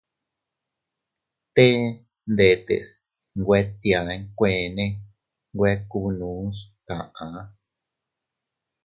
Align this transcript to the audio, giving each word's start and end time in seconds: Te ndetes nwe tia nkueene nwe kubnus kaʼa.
Te 1.55 1.65
ndetes 2.33 2.87
nwe 3.39 3.57
tia 3.79 3.99
nkueene 4.19 4.85
nwe 5.53 5.69
kubnus 5.89 6.57
kaʼa. 6.87 7.27